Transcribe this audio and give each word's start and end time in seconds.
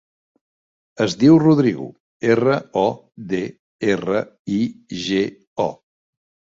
Es 1.05 1.15
diu 1.23 1.37
Rodrigo: 1.43 1.85
erra, 2.37 2.57
o, 2.87 2.89
de, 3.35 3.45
erra, 3.95 4.27
i, 4.59 4.61
ge, 5.07 5.25
o. 5.71 5.73